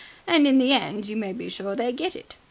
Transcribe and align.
And 0.25 0.47
in 0.47 0.57
the 0.57 0.73
end 0.73 1.07
you 1.07 1.15
may 1.15 1.31
be 1.31 1.47
sure 1.47 1.75
they 1.75 1.91
get 1.91 2.15
it. 2.15 2.35